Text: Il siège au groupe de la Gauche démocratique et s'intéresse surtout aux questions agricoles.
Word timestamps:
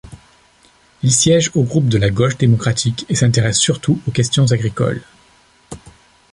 Il 1.03 1.11
siège 1.11 1.51
au 1.53 1.61
groupe 1.61 1.87
de 1.87 1.99
la 1.99 2.09
Gauche 2.09 2.35
démocratique 2.35 3.05
et 3.07 3.13
s'intéresse 3.13 3.59
surtout 3.59 4.01
aux 4.07 4.11
questions 4.11 4.51
agricoles. 4.51 5.03